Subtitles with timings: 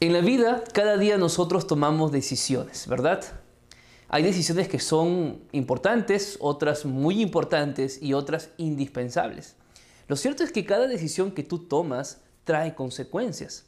[0.00, 3.22] En la vida, cada día nosotros tomamos decisiones, ¿verdad?
[4.08, 9.54] Hay decisiones que son importantes, otras muy importantes y otras indispensables.
[10.08, 13.66] Lo cierto es que cada decisión que tú tomas trae consecuencias.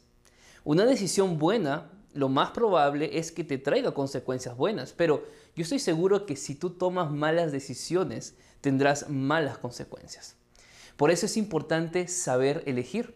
[0.63, 5.25] Una decisión buena, lo más probable es que te traiga consecuencias buenas, pero
[5.55, 10.35] yo estoy seguro que si tú tomas malas decisiones, tendrás malas consecuencias.
[10.97, 13.15] Por eso es importante saber elegir.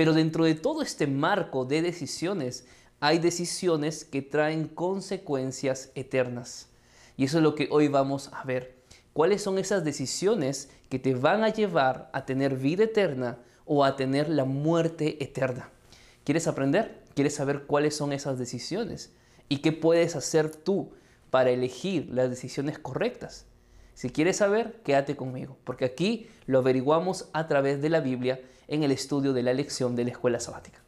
[0.00, 2.64] Pero dentro de todo este marco de decisiones,
[3.00, 6.70] hay decisiones que traen consecuencias eternas.
[7.18, 8.78] Y eso es lo que hoy vamos a ver.
[9.12, 13.96] ¿Cuáles son esas decisiones que te van a llevar a tener vida eterna o a
[13.96, 15.68] tener la muerte eterna?
[16.24, 17.02] ¿Quieres aprender?
[17.14, 19.12] ¿Quieres saber cuáles son esas decisiones?
[19.50, 20.92] ¿Y qué puedes hacer tú
[21.28, 23.44] para elegir las decisiones correctas?
[23.92, 28.40] Si quieres saber, quédate conmigo, porque aquí lo averiguamos a través de la Biblia
[28.70, 30.80] en el estudio de la lección de la escuela sabática.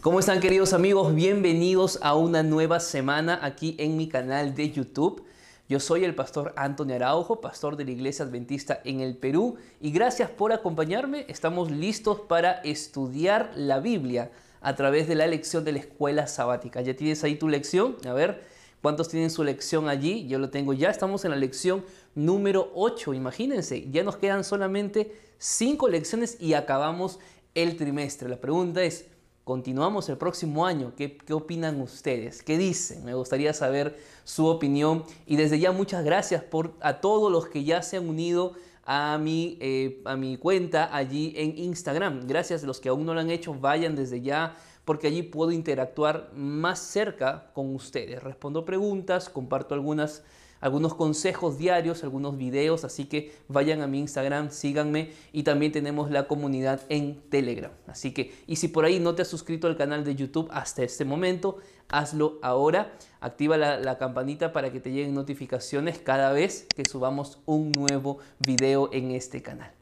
[0.00, 1.14] ¿Cómo están queridos amigos?
[1.14, 5.27] Bienvenidos a una nueva semana aquí en mi canal de YouTube.
[5.68, 9.90] Yo soy el pastor Antonio Araujo, pastor de la Iglesia Adventista en el Perú y
[9.90, 11.26] gracias por acompañarme.
[11.28, 14.30] Estamos listos para estudiar la Biblia
[14.62, 16.80] a través de la lección de la escuela sabática.
[16.80, 17.98] ¿Ya tienes ahí tu lección?
[18.06, 18.44] A ver,
[18.80, 20.26] ¿cuántos tienen su lección allí?
[20.26, 23.12] Yo lo tengo ya, estamos en la lección número 8.
[23.12, 27.18] Imagínense, ya nos quedan solamente 5 lecciones y acabamos
[27.54, 28.30] el trimestre.
[28.30, 29.04] La pregunta es,
[29.48, 30.92] Continuamos el próximo año.
[30.94, 32.42] ¿Qué, opinan ustedes?
[32.42, 33.02] ¿Qué dicen?
[33.02, 35.04] Me gustaría saber su opinión.
[35.24, 38.52] Y desde ya muchas gracias por, a todos los que ya se han unido
[38.84, 42.26] a mi, eh, a mi cuenta allí en Instagram.
[42.26, 44.54] Gracias a los que aún no lo han hecho, vayan desde ya
[44.84, 48.22] porque allí puedo interactuar más cerca con ustedes.
[48.22, 50.24] Respondo preguntas, comparto algunas
[50.60, 56.10] algunos consejos diarios, algunos videos, así que vayan a mi Instagram, síganme y también tenemos
[56.10, 57.72] la comunidad en Telegram.
[57.86, 60.82] Así que, y si por ahí no te has suscrito al canal de YouTube hasta
[60.82, 61.58] este momento,
[61.88, 62.92] hazlo ahora.
[63.20, 68.90] Activa la, campanita para que te lleguen notificaciones cada vez que subamos un nuevo video
[68.92, 69.72] en este canal.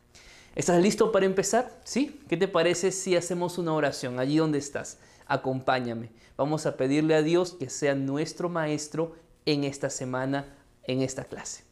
[0.54, 1.70] ¿Estás listo para empezar?
[1.84, 2.20] ¿Sí?
[2.28, 4.98] ¿Qué te parece si hacemos una oración allí donde estás?
[5.26, 6.10] Acompáñame.
[6.38, 10.55] Vamos a pedirle a Dios que sea nuestro maestro en esta semana
[10.86, 11.64] en esta clase.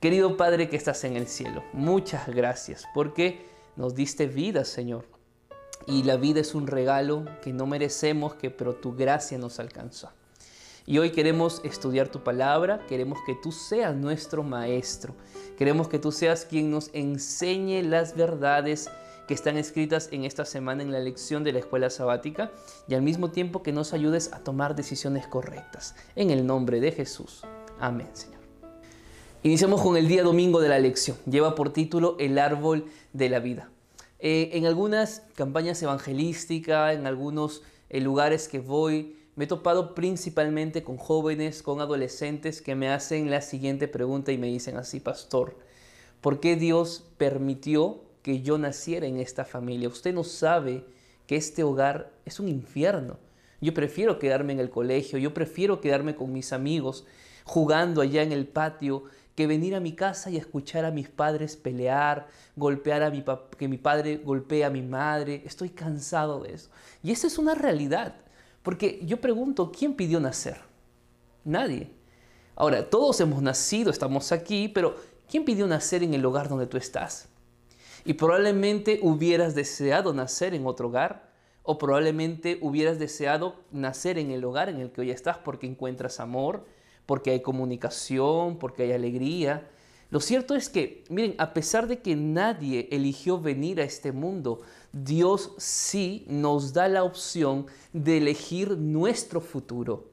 [0.00, 3.46] Querido Padre que estás en el cielo, muchas gracias porque
[3.76, 5.06] nos diste vida, Señor.
[5.86, 10.10] Y la vida es un regalo que no merecemos, que pero tu gracia nos alcanzó.
[10.86, 15.14] Y hoy queremos estudiar tu palabra, queremos que tú seas nuestro maestro,
[15.56, 18.88] queremos que tú seas quien nos enseñe las verdades
[19.26, 22.50] que están escritas en esta semana en la lección de la escuela sabática
[22.86, 25.94] y al mismo tiempo que nos ayudes a tomar decisiones correctas.
[26.16, 27.44] En el nombre de Jesús.
[27.80, 28.40] Amén, Señor.
[29.44, 31.16] Iniciamos con el día domingo de la lección.
[31.30, 33.70] Lleva por título El árbol de la vida.
[34.18, 40.82] Eh, en algunas campañas evangelísticas, en algunos eh, lugares que voy, me he topado principalmente
[40.82, 45.56] con jóvenes, con adolescentes que me hacen la siguiente pregunta y me dicen así, pastor,
[46.20, 49.88] ¿por qué Dios permitió que yo naciera en esta familia?
[49.88, 50.84] Usted no sabe
[51.28, 53.18] que este hogar es un infierno.
[53.60, 57.06] Yo prefiero quedarme en el colegio, yo prefiero quedarme con mis amigos,
[57.48, 59.04] jugando allá en el patio,
[59.34, 62.26] que venir a mi casa y escuchar a mis padres pelear,
[62.56, 63.24] golpear a mi
[63.56, 65.42] que mi padre golpee a mi madre.
[65.46, 66.70] Estoy cansado de eso.
[67.02, 68.16] Y esa es una realidad.
[68.62, 70.58] Porque yo pregunto, ¿quién pidió nacer?
[71.44, 71.90] Nadie.
[72.54, 74.96] Ahora, todos hemos nacido, estamos aquí, pero
[75.30, 77.28] ¿quién pidió nacer en el hogar donde tú estás?
[78.04, 81.30] Y probablemente hubieras deseado nacer en otro hogar,
[81.62, 86.18] o probablemente hubieras deseado nacer en el hogar en el que hoy estás porque encuentras
[86.18, 86.66] amor,
[87.08, 89.66] porque hay comunicación, porque hay alegría.
[90.10, 94.60] Lo cierto es que, miren, a pesar de que nadie eligió venir a este mundo,
[94.92, 97.64] Dios sí nos da la opción
[97.94, 100.10] de elegir nuestro futuro.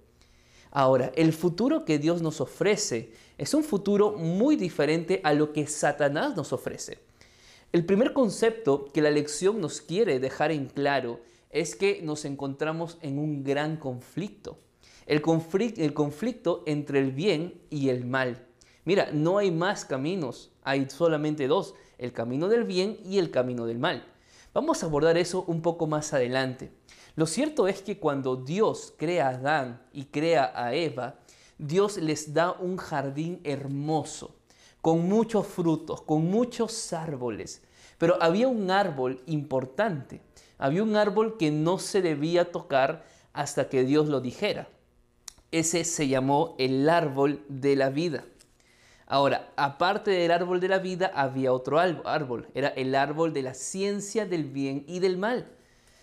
[0.71, 5.67] Ahora, el futuro que Dios nos ofrece es un futuro muy diferente a lo que
[5.67, 6.99] Satanás nos ofrece.
[7.73, 11.19] El primer concepto que la lección nos quiere dejar en claro
[11.49, 14.59] es que nos encontramos en un gran conflicto
[15.05, 18.47] el conflicto, entre el bien y el mal.
[18.85, 23.65] Mira, no hay más caminos, hay solamente dos, el camino del bien y el camino
[23.65, 24.05] del mal.
[24.53, 26.71] Vamos a abordar eso un poco más adelante.
[27.15, 31.19] Lo cierto es que cuando Dios crea a Adán y crea a Eva,
[31.57, 34.35] Dios les da un jardín hermoso,
[34.81, 37.63] con muchos frutos, con muchos árboles.
[37.97, 40.21] Pero había un árbol importante,
[40.57, 44.67] había un árbol que no se debía tocar hasta que Dios lo dijera.
[45.55, 48.25] Ese se llamó el árbol de la vida.
[49.07, 52.49] Ahora, aparte del árbol de la vida, había otro árbol.
[52.53, 55.47] Era el árbol de la ciencia del bien y del mal.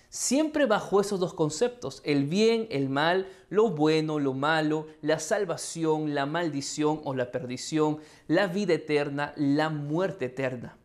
[0.09, 6.15] Siempre bajo esos dos conceptos, el bien, el mal, lo bueno, lo malo, la salvación,
[6.15, 10.79] la maldición o la perdición, la vida eterna, la muerte eterna.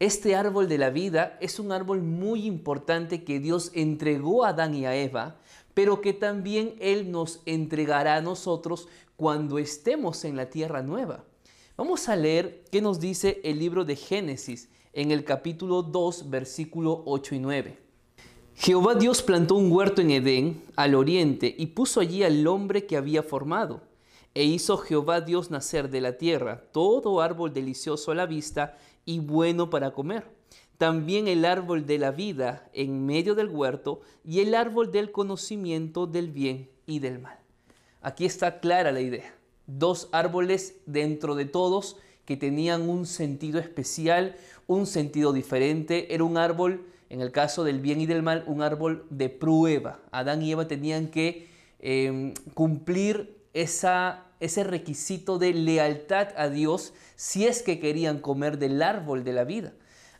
[0.00, 4.74] Este árbol de la vida es un árbol muy importante que Dios entregó a Adán
[4.74, 5.36] y a Eva,
[5.74, 11.24] pero que también Él nos entregará a nosotros cuando estemos en la tierra nueva.
[11.76, 17.02] Vamos a leer qué nos dice el libro de Génesis en el capítulo 2, versículo
[17.04, 17.78] 8 y 9.
[18.54, 22.96] Jehová Dios plantó un huerto en Edén, al oriente, y puso allí al hombre que
[22.96, 23.82] había formado.
[24.32, 29.18] E hizo Jehová Dios nacer de la tierra todo árbol delicioso a la vista y
[29.18, 30.28] bueno para comer.
[30.84, 36.06] También el árbol de la vida en medio del huerto y el árbol del conocimiento
[36.06, 37.38] del bien y del mal.
[38.02, 39.34] Aquí está clara la idea.
[39.66, 41.96] Dos árboles dentro de todos
[42.26, 44.36] que tenían un sentido especial,
[44.66, 46.14] un sentido diferente.
[46.14, 50.02] Era un árbol, en el caso del bien y del mal, un árbol de prueba.
[50.10, 51.48] Adán y Eva tenían que
[51.78, 59.24] em, cumplir ese requisito de lealtad a Dios si es que querían comer del árbol
[59.24, 59.72] de la vida.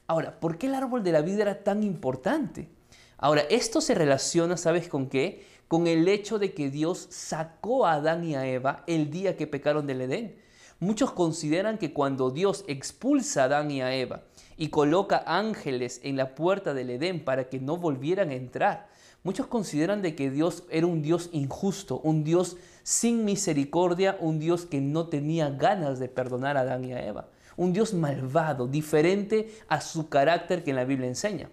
[0.07, 2.69] Ahora, ¿por qué el árbol de la vida era tan importante?
[3.17, 5.45] Ahora, esto se relaciona, ¿sabes con qué?
[5.69, 9.47] con el hecho de que Dios sacó a Adán y a Eva el día que
[9.47, 10.37] pecaron del Edén.
[10.81, 14.23] Muchos consideran que cuando Dios expulsa a Adán y a Eva
[14.57, 18.89] y coloca ángeles en la puerta del Edén para que no volvieran a entrar,
[19.23, 24.67] muchos consideran de que Dios era un Dios injusto, un Dios sin misericordia, un Dios
[24.67, 29.55] que no tenía ganas de perdonar a Adán y a Eva, un Dios malvado, diferente
[29.69, 31.51] a su carácter que en la Biblia enseña.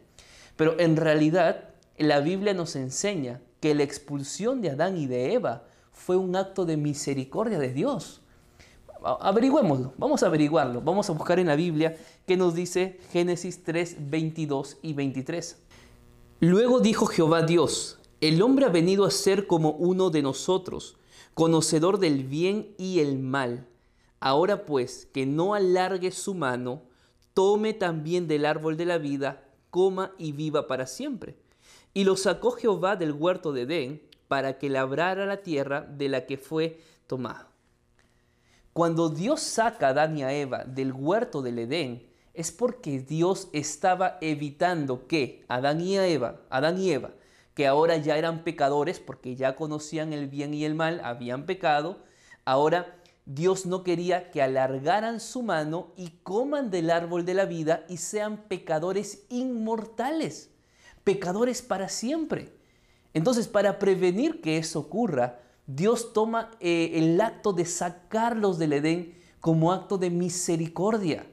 [0.55, 5.63] Pero en realidad la Biblia nos enseña que la expulsión de Adán y de Eva
[5.91, 8.21] fue un acto de misericordia de Dios.
[9.03, 14.09] Averigüémoslo, vamos a averiguarlo, vamos a buscar en la Biblia qué nos dice Génesis 3,
[14.09, 15.57] 22 y 23.
[16.39, 20.97] Luego dijo Jehová Dios, el hombre ha venido a ser como uno de nosotros,
[21.33, 23.67] conocedor del bien y el mal.
[24.21, 26.83] Ahora pues, que no alargue su mano,
[27.33, 31.35] tome también del árbol de la vida, coma y viva para siempre.
[31.93, 36.27] Y lo sacó Jehová del huerto de Edén para que labrara la tierra de la
[36.27, 37.47] que fue tomado.
[38.73, 43.49] Cuando Dios saca a Adán y a Eva del huerto del Edén, es porque Dios
[43.53, 47.11] estaba evitando que Adán y Eva, Adán y Eva,
[47.55, 51.97] que ahora ya eran pecadores porque ya conocían el bien y el mal, habían pecado,
[52.45, 53.00] ahora
[53.33, 57.97] Dios no quería que alargaran su mano y coman del árbol de la vida y
[57.97, 60.51] sean pecadores inmortales
[61.03, 62.53] pecadores para siempre.
[63.13, 69.17] Entonces, para prevenir que eso ocurra, Dios toma eh, el acto de sacarlos del Edén
[69.39, 71.25] como acto de misericordia.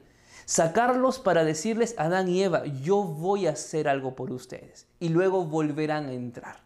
[0.45, 4.87] Sacarlos para decirles Adán y Eva, yo voy a hacer algo por ustedes.
[4.99, 6.63] Y luego volverán a entrar.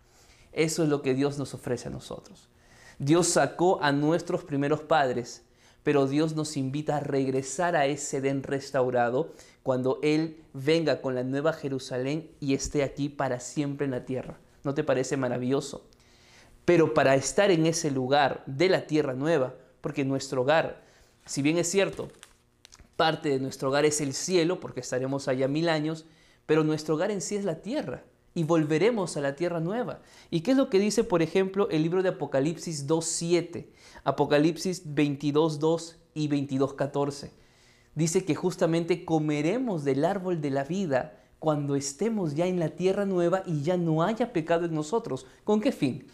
[0.52, 2.48] Eso es lo que Dios nos ofrece a nosotros.
[2.98, 5.42] Dios sacó a nuestros primeros padres,
[5.82, 11.24] pero Dios nos invita a regresar a ese Edén restaurado cuando Él venga con la
[11.24, 14.38] nueva Jerusalén y esté aquí para siempre en la tierra.
[14.62, 15.86] ¿No te parece maravilloso?
[16.64, 20.82] Pero para estar en ese lugar de la tierra nueva, porque nuestro hogar,
[21.26, 22.08] si bien es cierto,
[22.96, 26.06] parte de nuestro hogar es el cielo, porque estaremos allá mil años,
[26.46, 30.00] pero nuestro hogar en sí es la tierra y volveremos a la tierra nueva.
[30.30, 33.66] ¿Y qué es lo que dice, por ejemplo, el libro de Apocalipsis 2.7,
[34.04, 37.30] Apocalipsis 22.2 y 22.14?
[37.94, 43.04] dice que justamente comeremos del árbol de la vida cuando estemos ya en la tierra
[43.04, 45.26] nueva y ya no haya pecado en nosotros.
[45.44, 46.06] ¿Con qué fin?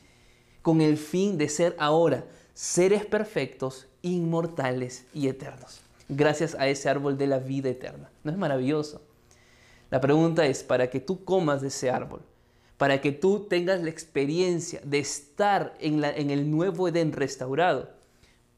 [0.63, 5.81] Con el fin de ser ahora seres perfectos, inmortales y eternos.
[6.09, 8.11] Gracias a ese árbol de la vida eterna.
[8.25, 9.03] ¿No es maravilloso?
[9.91, 12.23] La pregunta es, para que tú comas de ese árbol,
[12.77, 17.91] para que tú tengas la experiencia de estar en, en el nuevo Edén restaurado,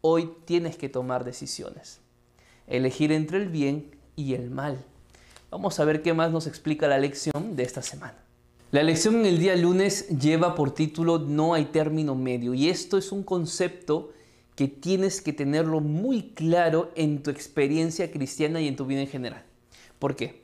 [0.01, 2.01] hoy tienes que tomar decisiones
[2.71, 4.79] elegir entre el bien y el mal.
[5.51, 8.17] Vamos a ver qué más nos explica la lección de esta semana.
[8.71, 12.97] La lección en el día lunes lleva por título No hay término medio y esto
[12.97, 14.13] es un concepto
[14.55, 19.09] que tienes que tenerlo muy claro en tu experiencia cristiana y en tu vida en
[19.09, 19.45] general.
[19.99, 20.40] ¿Por qué?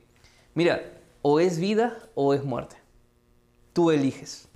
[0.56, 2.76] Mira, o es vida o es muerte.
[3.74, 4.48] Tú eliges.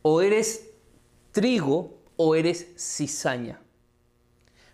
[0.00, 0.70] O eres
[1.32, 3.60] trigo o eres cizaña.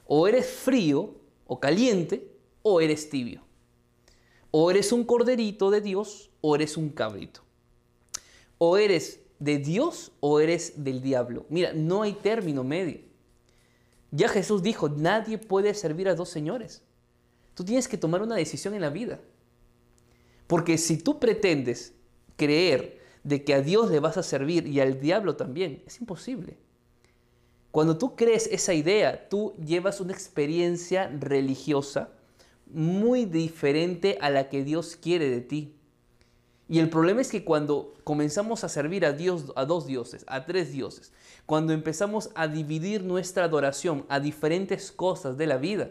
[0.06, 1.14] O eres frío
[1.46, 3.42] o caliente o eres tibio.
[4.50, 7.40] O eres un corderito de Dios o eres un cabrito.
[8.58, 11.46] O eres de Dios o eres del diablo.
[11.48, 13.00] Mira, no hay término medio.
[14.10, 16.82] Ya Jesús dijo, nadie puede servir a dos señores.
[17.54, 19.20] Tú tienes que tomar una decisión en la vida.
[20.46, 21.94] Porque si tú pretendes
[22.36, 26.58] creer de que a Dios le vas a servir y al diablo también, es imposible.
[27.70, 32.10] Cuando tú crees esa idea, tú llevas una experiencia religiosa
[32.66, 35.74] muy diferente a la que Dios quiere de ti.
[36.68, 40.46] Y el problema es que cuando comenzamos a servir a Dios, a dos dioses, a
[40.46, 41.12] tres dioses,
[41.46, 45.90] cuando empezamos a dividir nuestra adoración a diferentes cosas de la vida,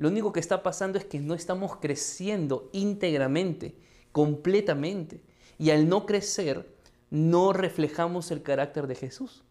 [0.00, 3.76] lo único que está pasando es que no estamos creciendo íntegramente,
[4.12, 5.22] completamente.
[5.58, 6.74] Y al no crecer,
[7.10, 9.44] no reflejamos el carácter de Jesús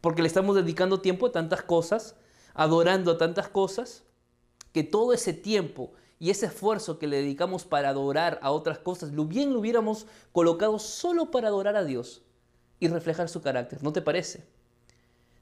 [0.00, 2.16] porque le estamos dedicando tiempo a tantas cosas,
[2.54, 4.04] adorando a tantas cosas,
[4.72, 9.12] que todo ese tiempo y ese esfuerzo que le dedicamos para adorar a otras cosas,
[9.12, 12.22] lo bien lo hubiéramos colocado solo para adorar a Dios
[12.78, 13.82] y reflejar su carácter.
[13.82, 14.46] ¿No te parece?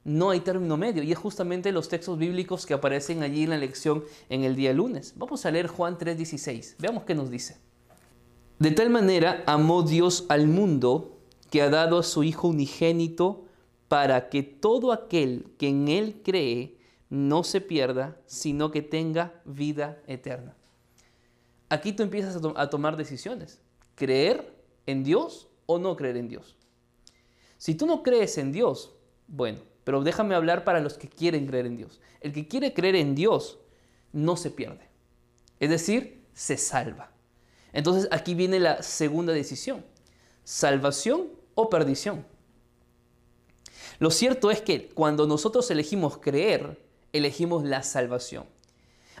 [0.09, 3.57] No hay término medio y es justamente los textos bíblicos que aparecen allí en la
[3.59, 5.13] lección en el día lunes.
[5.17, 6.77] Vamos a leer Juan 3:16.
[6.79, 7.57] Veamos qué nos dice.
[8.57, 11.19] De tal manera amó Dios al mundo
[11.51, 13.45] que ha dado a su Hijo unigénito
[13.87, 16.79] para que todo aquel que en Él cree
[17.11, 20.55] no se pierda, sino que tenga vida eterna.
[21.69, 23.61] Aquí tú empiezas a, tomar decisiones.
[23.93, 24.55] Creer
[24.87, 26.55] en Dios o no creer en Dios.
[27.59, 28.95] Si tú no crees en Dios,
[29.27, 31.99] bueno, pero déjame hablar para los que quieren creer en Dios.
[32.21, 33.59] El que quiere creer en Dios
[34.11, 34.87] no se pierde.
[35.59, 37.11] Es decir, se salva.
[37.73, 39.85] Entonces aquí viene la segunda decisión.
[40.43, 42.25] Salvación o perdición.
[43.99, 46.81] Lo cierto es que cuando nosotros elegimos creer,
[47.11, 48.45] elegimos la salvación.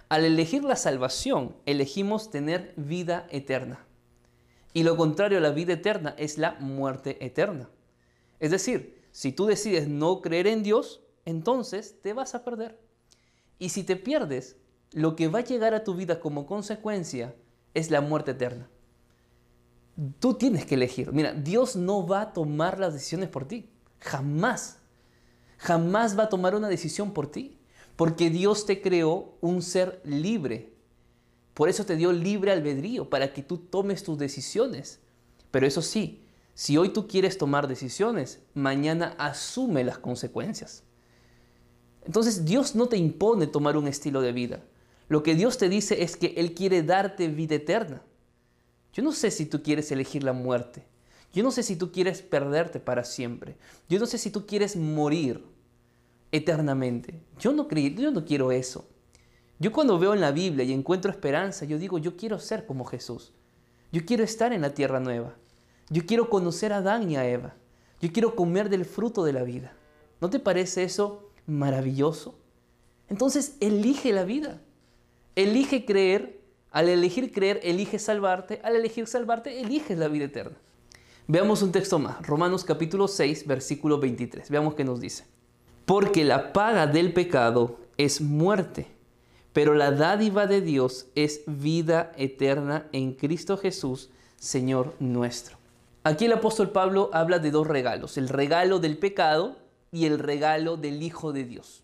[0.07, 3.85] Al elegir la salvación, elegimos tener vida eterna.
[4.73, 7.69] Y lo contrario a la vida eterna es la muerte eterna.
[8.39, 12.79] Es decir, si tú decides no creer en Dios, entonces te vas a perder.
[13.57, 14.57] Y si te pierdes,
[14.91, 17.35] lo que va a llegar a tu vida como consecuencia
[17.73, 18.69] es la muerte eterna.
[20.19, 21.11] Tú tienes que elegir.
[21.11, 23.69] Mira, Dios no va a tomar las decisiones por ti.
[23.99, 24.77] Jamás.
[25.57, 27.59] Jamás va a tomar una decisión por ti.
[27.97, 30.73] Porque Dios te creó un ser libre.
[31.53, 35.01] Por eso te dio libre albedrío, para que tú tomes tus decisiones.
[35.51, 36.23] Pero eso sí,
[36.59, 40.83] si hoy tú quieres tomar decisiones, mañana asume las consecuencias.
[42.03, 44.61] Entonces Dios no te impone tomar un estilo de vida.
[45.07, 48.01] Lo que Dios te dice es que Él quiere darte vida eterna.
[48.91, 50.83] Yo no sé si tú quieres elegir la muerte.
[51.31, 53.55] Yo no sé si tú quieres perderte para siempre.
[53.87, 55.45] Yo no sé si tú quieres morir
[56.33, 57.21] eternamente.
[57.39, 58.85] Yo no, yo no quiero eso.
[59.59, 62.83] Yo cuando veo en la Biblia y encuentro esperanza, yo digo, yo quiero ser como
[62.83, 63.31] Jesús.
[63.93, 65.37] Yo quiero estar en la tierra nueva.
[65.89, 67.55] Yo quiero conocer a Adán y a Eva.
[68.01, 69.73] Yo quiero comer del fruto de la vida.
[70.21, 72.35] ¿No te parece eso maravilloso?
[73.07, 74.61] Entonces elige la vida.
[75.35, 76.39] Elige creer.
[76.71, 78.61] Al elegir creer, elige salvarte.
[78.63, 80.57] Al elegir salvarte, eliges la vida eterna.
[81.31, 84.49] Veamos un texto más, Romanos capítulo 6, versículo 23.
[84.49, 85.25] Veamos qué nos dice.
[85.85, 88.87] Porque la paga del pecado es muerte,
[89.53, 95.58] pero la dádiva de Dios es vida eterna en Cristo Jesús, Señor nuestro.
[96.05, 99.57] Aquí el apóstol Pablo habla de dos regalos, el regalo del pecado
[99.91, 101.83] y el regalo del Hijo de Dios.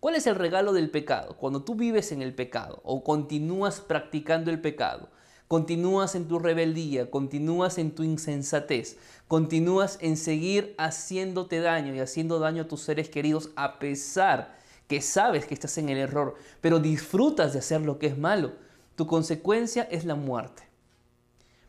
[0.00, 1.36] ¿Cuál es el regalo del pecado?
[1.36, 5.10] Cuando tú vives en el pecado o continúas practicando el pecado,
[5.46, 8.98] continúas en tu rebeldía, continúas en tu insensatez,
[9.28, 14.56] continúas en seguir haciéndote daño y haciendo daño a tus seres queridos a pesar
[14.88, 18.54] que sabes que estás en el error, pero disfrutas de hacer lo que es malo,
[18.96, 20.65] tu consecuencia es la muerte.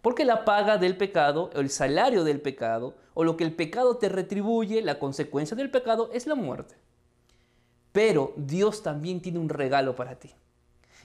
[0.08, 3.98] Porque la paga del pecado, o el salario del pecado, o lo que el pecado
[3.98, 6.76] te retribuye, la consecuencia del pecado es la muerte.
[7.92, 10.32] Pero Dios también tiene un regalo para ti.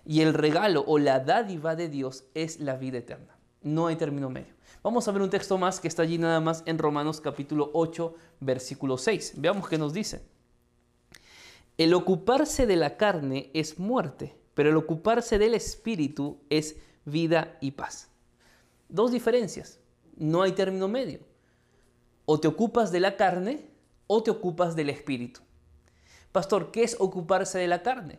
[0.06, 3.36] Y el regalo o la dádiva de Dios es la vida eterna.
[3.60, 4.54] No hay término medio.
[4.84, 8.14] Vamos a ver un texto más que está allí nada más en Romanos capítulo 8,
[8.38, 9.32] versículo 6.
[9.38, 10.22] Veamos qué nos dice.
[11.76, 17.72] El ocuparse de la carne es muerte, pero el ocuparse del espíritu es vida y
[17.72, 18.11] paz.
[18.92, 19.80] Dos diferencias.
[20.16, 21.20] No hay término medio.
[22.26, 23.70] O te ocupas de la carne
[24.06, 25.40] o te ocupas del espíritu.
[26.30, 28.18] Pastor, ¿qué es ocuparse de la carne?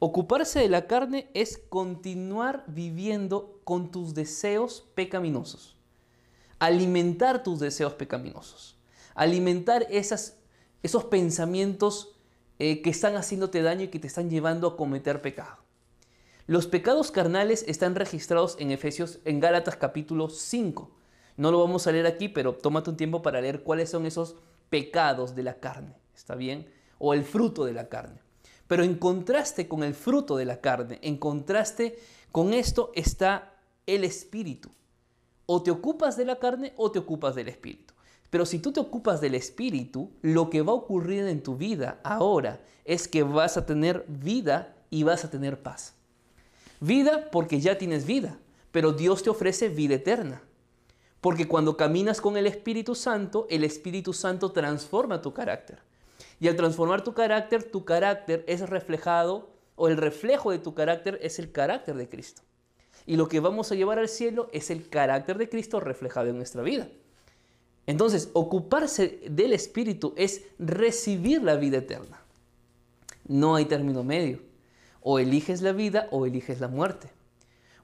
[0.00, 5.76] Ocuparse de la carne es continuar viviendo con tus deseos pecaminosos.
[6.58, 8.76] Alimentar tus deseos pecaminosos.
[9.14, 12.16] Alimentar esos pensamientos
[12.58, 15.61] eh, que están haciéndote daño y que te están llevando a cometer pecado.
[16.48, 20.90] Los pecados carnales están registrados en Efesios, en Gálatas capítulo 5.
[21.36, 24.34] No lo vamos a leer aquí, pero tómate un tiempo para leer cuáles son esos
[24.68, 26.68] pecados de la carne, ¿está bien?
[26.98, 28.20] O el fruto de la carne.
[28.66, 32.00] Pero en contraste con el fruto de la carne, en contraste
[32.32, 33.54] con esto está
[33.86, 34.68] el espíritu.
[35.46, 37.94] O te ocupas de la carne o te ocupas del espíritu.
[38.30, 42.00] Pero si tú te ocupas del espíritu, lo que va a ocurrir en tu vida
[42.02, 46.01] ahora es que vas a tener vida y vas a tener paz.
[46.82, 48.40] Vida porque ya tienes vida,
[48.72, 50.42] pero Dios te ofrece vida eterna.
[51.20, 55.78] Porque cuando caminas con el Espíritu Santo, el Espíritu Santo transforma tu carácter.
[56.40, 61.20] Y al transformar tu carácter, tu carácter es reflejado, o el reflejo de tu carácter
[61.22, 62.42] es el carácter de Cristo.
[63.06, 66.36] Y lo que vamos a llevar al cielo es el carácter de Cristo reflejado en
[66.36, 66.88] nuestra vida.
[67.86, 72.20] Entonces, ocuparse del Espíritu es recibir la vida eterna.
[73.28, 74.50] No hay término medio.
[75.02, 77.08] O eliges la vida o eliges la muerte.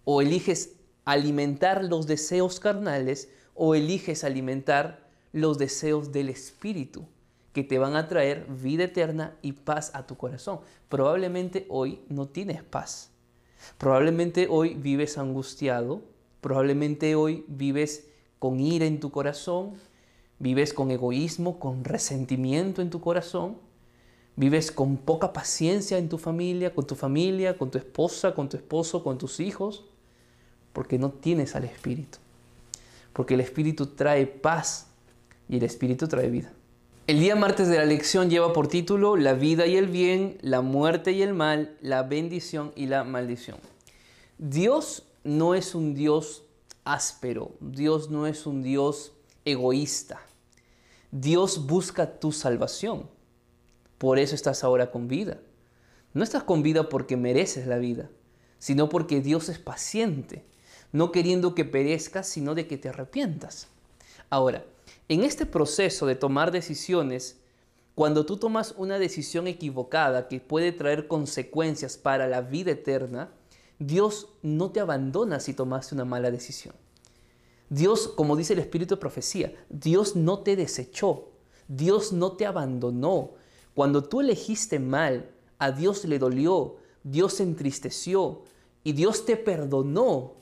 [0.04, 7.06] O eliges alimentar los deseos carnales o eliges alimentar los deseos del Espíritu
[7.52, 10.60] que te van a traer vida eterna y paz a tu corazón.
[10.88, 13.10] Probablemente hoy no tienes paz.
[13.78, 16.02] Probablemente hoy vives angustiado.
[16.40, 18.06] Probablemente hoy vives
[18.38, 19.72] con ira en tu corazón.
[20.38, 23.56] Vives con egoísmo, con resentimiento en tu corazón.
[24.38, 28.56] Vives con poca paciencia en tu familia, con tu familia, con tu esposa, con tu
[28.56, 29.84] esposo, con tus hijos
[30.78, 32.18] porque no tienes al Espíritu.
[33.12, 34.86] Porque el Espíritu trae paz
[35.48, 36.52] y el Espíritu trae vida.
[37.08, 40.60] El día martes de la lección lleva por título La vida y el bien, la
[40.60, 43.58] muerte y el mal, la bendición y la maldición.
[44.38, 46.44] Dios no es un Dios
[46.84, 49.10] áspero, Dios no es un Dios
[49.44, 50.20] egoísta.
[51.10, 53.08] Dios busca tu salvación.
[53.98, 55.38] Por eso estás ahora con vida.
[56.14, 58.10] No estás con vida porque mereces la vida,
[58.58, 60.44] sino porque Dios es paciente
[60.92, 63.68] no queriendo que perezcas, sino de que te arrepientas.
[64.30, 64.64] Ahora,
[65.08, 67.38] en este proceso de tomar decisiones,
[67.94, 73.30] cuando tú tomas una decisión equivocada que puede traer consecuencias para la vida eterna,
[73.78, 76.74] Dios no te abandona si tomaste una mala decisión.
[77.70, 81.28] Dios, como dice el Espíritu de Profecía, Dios no te desechó,
[81.68, 83.32] Dios no te abandonó.
[83.78, 88.42] Cuando tú elegiste mal, a Dios le dolió, Dios se entristeció
[88.82, 90.34] y Dios te perdonó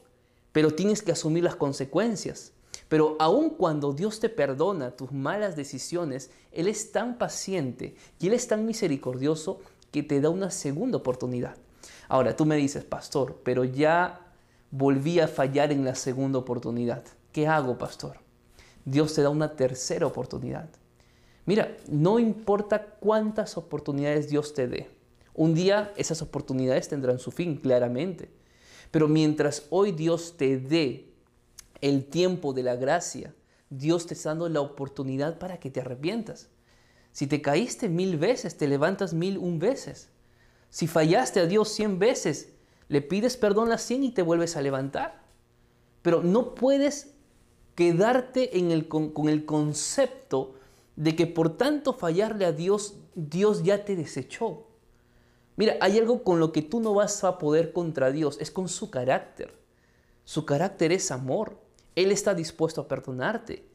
[0.53, 2.55] pero tienes que asumir las consecuencias.
[2.89, 8.33] Pero aun cuando Dios te perdona tus malas decisiones, Él es tan paciente y Él
[8.33, 11.57] es tan misericordioso que te da una segunda oportunidad.
[12.09, 14.33] Ahora, tú me dices, pastor, pero ya
[14.71, 17.05] volví a fallar en la segunda oportunidad.
[17.33, 18.17] ¿Qué hago, pastor?
[18.87, 20.71] Dios te da una tercera oportunidad.
[21.47, 24.91] Mira, no importa cuántas oportunidades Dios te dé.
[25.33, 28.31] Un día esas oportunidades tendrán su fin, claramente.
[28.91, 31.13] Pero mientras hoy Dios te dé
[31.81, 33.33] el tiempo de la gracia,
[33.71, 36.49] Dios te está dando la oportunidad para que te arrepientas.
[37.13, 40.09] Si te caíste mil veces, te levantas mil un veces.
[40.69, 42.53] Si fallaste a Dios cien veces,
[42.89, 45.23] le pides perdón las cien y te vuelves a levantar.
[46.03, 47.15] Pero no puedes
[47.75, 50.56] quedarte en el, con, con el concepto
[50.97, 54.67] de que por tanto fallarle a Dios, Dios ya te desechó.
[55.57, 58.69] Mira, hay algo con lo que tú no vas a poder contra Dios, es con
[58.69, 59.55] su carácter.
[60.25, 61.59] Su carácter es amor.
[61.95, 63.67] Él está dispuesto a perdonarte.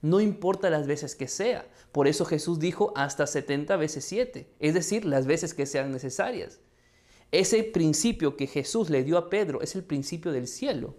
[0.00, 1.68] No importa las veces que sea.
[1.92, 6.60] Por eso Jesús dijo hasta 70 veces 7, es decir, las veces que sean necesarias.
[7.30, 10.94] Ese principio que Jesús le dio a Pedro es el principio del cielo.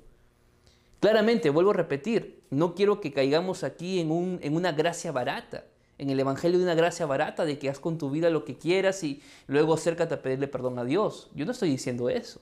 [1.00, 5.66] Claramente, vuelvo a repetir, no quiero que caigamos aquí en, un, en una gracia barata
[6.00, 8.58] en el Evangelio de una gracia barata de que haz con tu vida lo que
[8.58, 11.30] quieras y luego acércate a pedirle perdón a Dios.
[11.36, 12.40] Yo no estoy diciendo eso.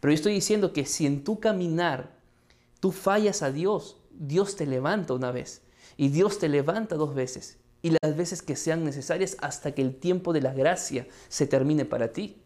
[0.00, 2.16] Pero yo estoy diciendo que si en tu caminar
[2.78, 5.62] tú fallas a Dios, Dios te levanta una vez
[5.96, 9.96] y Dios te levanta dos veces y las veces que sean necesarias hasta que el
[9.96, 12.40] tiempo de la gracia se termine para ti.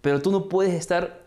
[0.00, 1.21] Pero tú no puedes estar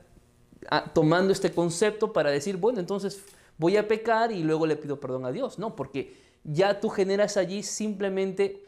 [0.94, 3.24] tomando este concepto para decir, bueno, entonces
[3.58, 5.60] voy a pecar y luego le pido perdón a Dios.
[5.60, 8.66] No, porque ya tú generas allí simplemente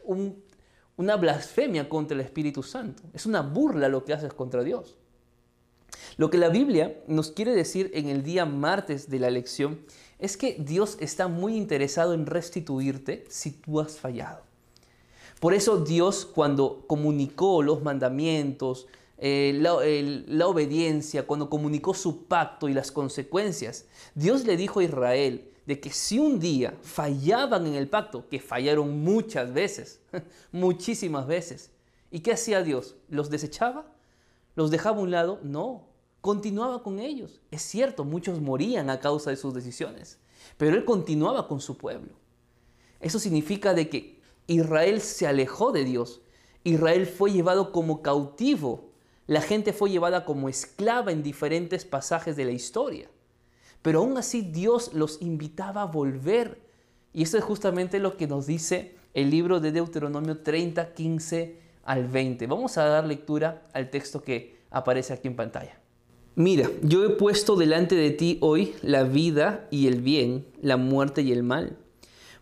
[0.96, 3.04] una blasfemia contra el Espíritu Santo.
[3.14, 4.96] Es una burla lo que haces contra Dios.
[6.18, 9.80] Lo que la Biblia nos quiere decir en el día martes de la lección
[10.20, 14.42] es que Dios está muy interesado en restituirte si tú has fallado.
[15.40, 22.73] Por eso Dios cuando comunicó los mandamientos, eh, la obediencia, cuando comunicó su pacto y
[22.73, 27.89] las consecuencias, Dios le dijo a Israel, de que si un día fallaban en el
[27.89, 29.99] pacto, que fallaron muchas veces,
[30.51, 31.71] muchísimas veces,
[32.10, 32.95] ¿y qué hacía Dios?
[33.10, 33.86] ¿Los desechaba?
[34.56, 35.39] ¿Los dejaba a un lado?
[35.43, 35.86] No.
[36.21, 37.41] continuaba con ellos.
[37.51, 40.19] Es cierto, muchos morían a causa de sus decisiones,
[40.58, 42.13] pero él continuaba con su pueblo.
[42.99, 46.21] Eso significa de que Israel se alejó de Dios.
[46.63, 48.87] Israel fue llevado como cautivo.
[49.28, 53.10] La gente fue llevada como esclava en diferentes pasajes de la historia.
[53.82, 56.62] Pero aún así Dios los invitaba a volver.
[57.13, 62.08] Y eso es justamente lo que nos dice el libro de Deuteronomio 30, 15 al
[62.08, 62.48] 20.
[62.48, 65.80] Vamos a dar lectura al texto que aparece aquí en pantalla.
[66.36, 71.24] Mira, yo he puesto delante de ti hoy la vida y el bien, la muerte
[71.24, 71.78] y el mal.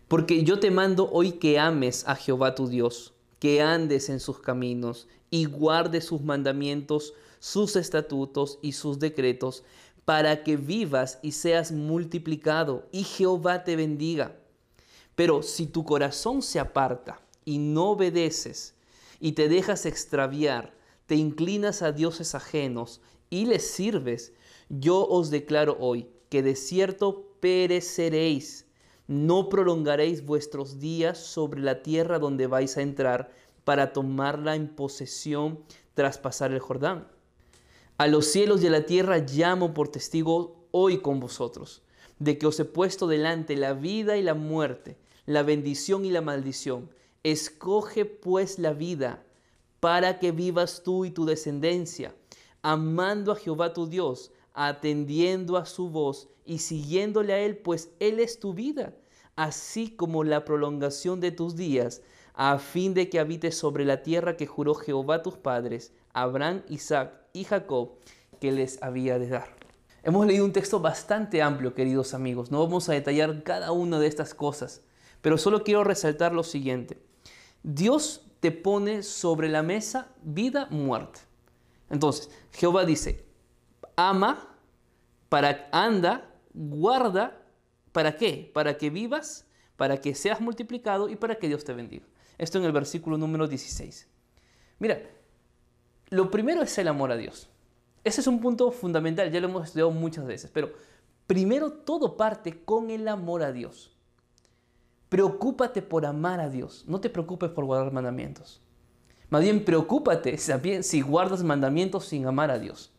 [0.06, 4.38] Porque yo te mando hoy que ames a Jehová tu Dios, que andes en sus
[4.38, 9.64] caminos y guardes sus mandamientos, sus estatutos y sus decretos,
[10.04, 14.36] para que vivas y seas multiplicado y Jehová te bendiga.
[15.16, 18.74] Pero si tu corazón se aparta y no obedeces
[19.18, 20.74] y te dejas extraviar,
[21.06, 24.32] te inclinas a dioses ajenos y les sirves,
[24.68, 28.66] yo os declaro hoy que de cierto pereceréis.
[29.08, 33.30] No prolongaréis vuestros días sobre la tierra donde vais a entrar
[33.66, 35.58] para tomarla en posesión
[35.94, 37.08] tras pasar el Jordán.
[37.98, 41.82] A los cielos y a la tierra llamo por testigo hoy con vosotros,
[42.20, 46.20] de que os he puesto delante la vida y la muerte, la bendición y la
[46.20, 46.90] maldición.
[47.24, 49.24] Escoge pues la vida,
[49.80, 52.14] para que vivas tú y tu descendencia,
[52.62, 58.20] amando a Jehová tu Dios, atendiendo a su voz y siguiéndole a Él, pues Él
[58.20, 58.94] es tu vida,
[59.34, 62.02] así como la prolongación de tus días,
[62.36, 67.12] a fin de que habites sobre la tierra que juró Jehová tus padres, Abraham, Isaac
[67.32, 67.92] y Jacob,
[68.40, 69.56] que les había de dar.
[70.02, 72.50] Hemos leído un texto bastante amplio, queridos amigos.
[72.50, 74.82] No vamos a detallar cada una de estas cosas,
[75.22, 77.02] pero solo quiero resaltar lo siguiente.
[77.62, 81.20] Dios te pone sobre la mesa vida, muerte.
[81.88, 83.24] Entonces, Jehová dice,
[83.96, 84.56] ama,
[85.30, 87.42] para anda, guarda,
[87.92, 88.50] ¿para qué?
[88.52, 89.46] Para que vivas,
[89.76, 92.06] para que seas multiplicado y para que Dios te bendiga.
[92.38, 94.08] Esto en el versículo número 16.
[94.78, 95.00] Mira,
[96.08, 97.48] lo primero es el amor a Dios.
[98.04, 100.72] Ese es un punto fundamental, ya lo hemos estudiado muchas veces, pero
[101.26, 103.96] primero todo parte con el amor a Dios.
[105.08, 108.60] Preocúpate por amar a Dios, no te preocupes por guardar mandamientos.
[109.28, 112.92] Más bien preocúpate si guardas mandamientos sin amar a Dios.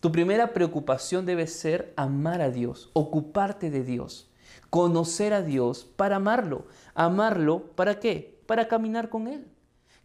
[0.00, 4.30] Tu primera preocupación debe ser amar a Dios, ocuparte de Dios,
[4.70, 6.66] conocer a Dios para amarlo.
[6.94, 8.33] ¿Amarlo para qué?
[8.46, 9.46] Para caminar con Él.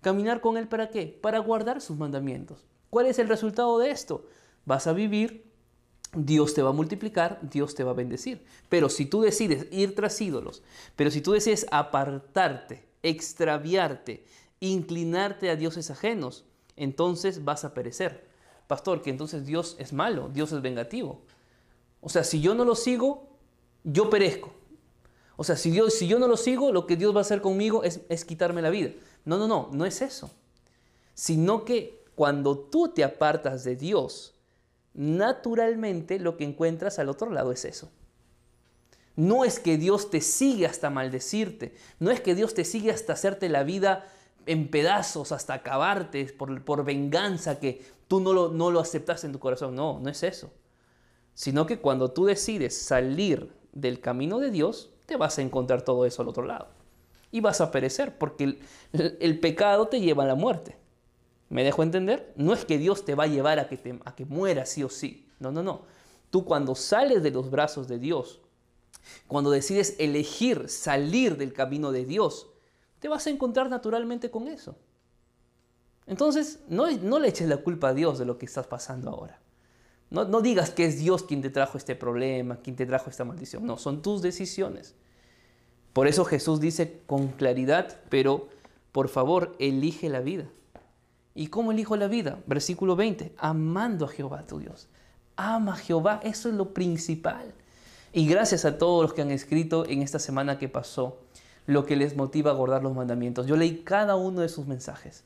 [0.01, 1.19] ¿Caminar con Él para qué?
[1.21, 2.65] Para guardar sus mandamientos.
[2.89, 4.25] ¿Cuál es el resultado de esto?
[4.65, 5.45] Vas a vivir,
[6.13, 8.43] Dios te va a multiplicar, Dios te va a bendecir.
[8.67, 10.63] Pero si tú decides ir tras ídolos,
[10.95, 14.25] pero si tú decides apartarte, extraviarte,
[14.59, 18.27] inclinarte a dioses ajenos, entonces vas a perecer.
[18.67, 21.21] Pastor, que entonces Dios es malo, Dios es vengativo.
[22.01, 23.27] O sea, si yo no lo sigo,
[23.83, 24.53] yo perezco.
[25.41, 27.39] O sea, si, Dios, si yo no lo sigo, lo que Dios va a hacer
[27.39, 28.89] conmigo es, quitarme la vida.
[29.23, 30.29] No, no, no, no es eso.
[31.13, 34.33] Sino que cuando tú te apartas de Dios,
[34.93, 37.89] naturalmente lo que encuentras al otro lado es eso.
[39.15, 43.13] No es que Dios te sigue hasta maldecirte, no es que Dios te sigue hasta
[43.13, 44.11] hacerte la vida
[44.45, 49.31] en pedazos, hasta acabarte por, por venganza que tú no lo, no lo aceptas en
[49.31, 49.73] tu corazón.
[49.73, 50.51] No, no es eso.
[51.33, 56.05] Sino que cuando tú decides salir del camino de Dios, te vas a encontrar todo
[56.05, 56.67] eso al otro lado.
[57.31, 58.59] Y vas a perecer porque
[58.93, 60.77] el, pecado te lleva a la muerte.
[61.49, 62.31] ¿Me dejo entender?
[62.35, 64.27] No es que Dios te va a llevar a que, te, a que
[64.67, 65.27] sí o sí.
[65.39, 65.81] No, no, no.
[66.29, 68.39] Tú cuando sales de los brazos de Dios,
[69.27, 72.47] cuando decides elegir salir del camino de Dios,
[72.99, 74.75] te vas a encontrar naturalmente con eso.
[76.05, 79.39] Entonces, no, no le eches la culpa a Dios de lo que estás pasando ahora.
[80.11, 83.65] No, digas que es Dios quien te trajo este problema, quien te trajo esta maldición.
[83.65, 84.95] No, son tus decisiones.
[85.93, 88.49] Por eso Jesús dice con claridad, pero
[88.91, 90.45] por favor, elige la vida.
[91.35, 92.39] ¿Y cómo elijo la vida?
[92.47, 94.87] Versículo 20, amando a Jehová tu Dios.
[95.35, 97.53] Ama a Jehová, eso es lo principal.
[98.11, 101.19] Y gracias a todos los que han escrito en esta semana que pasó,
[101.67, 103.45] lo que les motiva a guardar los mandamientos.
[103.45, 105.23] Yo leí cada uno de sus mensajes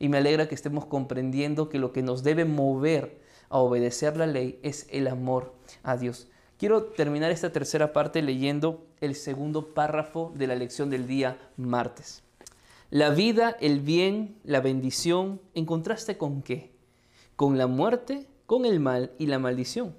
[0.00, 4.26] y me alegra que estemos comprendiendo que lo que nos debe mover a obedecer la
[4.26, 6.28] ley es el amor a Dios.
[6.58, 12.22] Quiero terminar esta tercera parte leyendo el segundo párrafo de la lección del día martes.
[12.90, 16.70] La vida, el bien, la bendición, ¿en contraste con qué?
[17.34, 19.96] Con la muerte, con el mal y la maldición.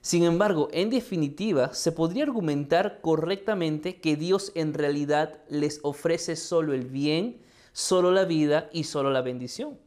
[0.00, 6.74] Sin embargo, en definitiva, se podría argumentar correctamente que Dios en realidad les ofrece solo
[6.74, 7.40] el bien,
[7.72, 9.78] solo la vida y solo la bendición.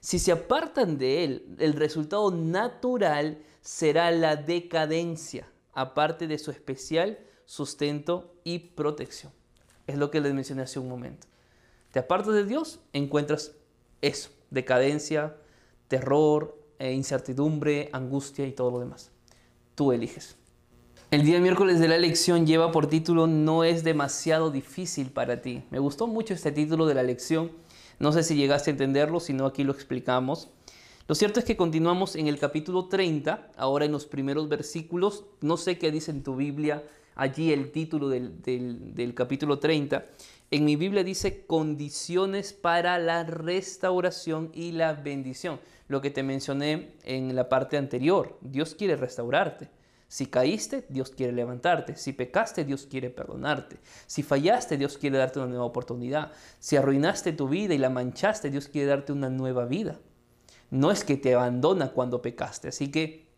[0.00, 7.18] Si se apartan de Él, el resultado natural será la decadencia, aparte de su especial
[7.44, 9.32] sustento y protección.
[9.86, 11.26] Es lo que les mencioné hace un momento.
[11.92, 13.52] Te apartas de Dios, encuentras
[14.00, 15.36] eso, decadencia,
[15.88, 19.10] terror, e incertidumbre, angustia y todo lo demás.
[19.74, 20.36] Tú eliges.
[21.10, 25.62] El día miércoles de la lección lleva por título No es demasiado difícil para ti.
[25.70, 27.52] Me gustó mucho este título de la lección.
[28.00, 30.48] No sé si llegaste a entenderlo, si no aquí lo explicamos.
[31.06, 35.24] Lo cierto es que continuamos en el capítulo 30, ahora en los primeros versículos.
[35.42, 36.82] No sé qué dice en tu Biblia
[37.14, 40.06] allí el título del, del capítulo 30.
[40.50, 45.60] En mi Biblia dice condiciones para la restauración y la bendición.
[45.86, 48.38] Lo que te mencioné en la parte anterior.
[48.40, 49.68] Dios quiere restaurarte.
[50.10, 51.94] Si caíste, Dios quiere levantarte.
[51.94, 53.76] Si pecaste, Dios quiere perdonarte.
[54.08, 56.32] Si fallaste, Dios quiere darte una nueva oportunidad.
[56.58, 60.00] Si arruinaste tu vida y la manchaste, Dios quiere darte una nueva vida.
[60.68, 62.66] No es que te abandona cuando pecaste.
[62.66, 63.28] Así que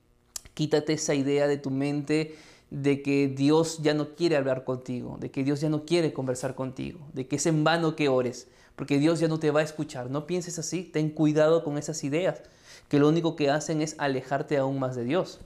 [0.54, 2.38] quítate esa idea de tu mente
[2.70, 6.54] de que Dios ya no quiere hablar contigo, de que Dios ya no quiere conversar
[6.54, 9.64] contigo, de que es en vano que ores, porque Dios ya no te va a
[9.64, 10.08] escuchar.
[10.08, 12.40] No pienses así, ten cuidado con esas ideas,
[12.88, 15.38] que lo único que hacen es alejarte aún más de Dios.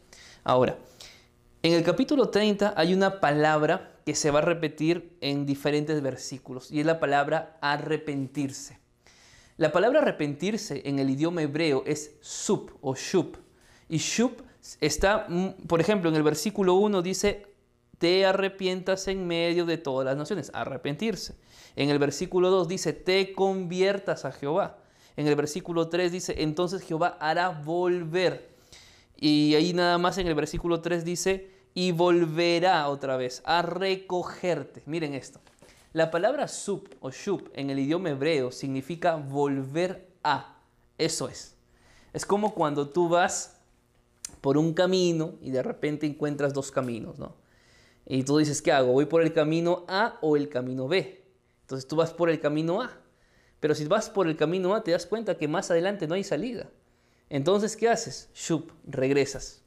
[0.45, 0.79] Ahora,
[1.63, 6.71] en el capítulo 30 hay una palabra que se va a repetir en diferentes versículos
[6.71, 8.79] y es la palabra arrepentirse.
[9.57, 13.39] La palabra arrepentirse en el idioma hebreo es sub o shub.
[13.89, 14.43] Y shub
[14.81, 17.47] está, mm, por ejemplo, en el versículo 1 dice,
[17.99, 21.35] te arrepientas en medio de todas las naciones, arrepentirse.
[21.75, 24.79] En el versículo 2 dice, te conviertas a Jehová.
[25.17, 28.56] En el versículo 3 dice, entonces Jehová hará volver.
[29.17, 34.83] Y ahí nada más en el versículo 3 dice, y volverá otra vez a recogerte.
[34.87, 35.41] Miren esto.
[35.93, 40.59] La palabra sub o shub en el idioma hebreo significa volver a.
[40.99, 41.55] Eso es.
[42.13, 43.57] Es como cuando tú vas
[44.41, 47.35] por un camino y de repente encuentras dos caminos, ¿no?
[48.07, 48.93] Y tú dices, ¿qué hago?
[48.93, 51.25] ¿Voy por el camino A o el camino B?
[51.63, 52.91] Entonces tú vas por el camino A.
[53.59, 56.25] Pero si vas por el camino A te das cuenta que más adelante no hay
[56.25, 56.71] salida.
[57.29, 58.29] Entonces, ¿qué haces?
[58.35, 59.63] Shup, regresas.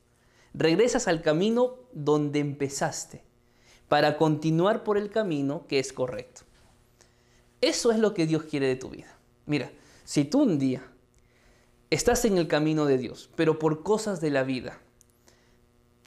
[0.54, 3.24] Regresas al camino donde empezaste
[3.88, 6.42] para continuar por el camino que es correcto.
[7.62, 9.18] Eso es lo que Dios quiere de tu vida.
[9.46, 9.72] Mira,
[10.06, 10.84] si tú un día
[11.90, 14.80] estás en el camino de Dios, pero por cosas de la vida,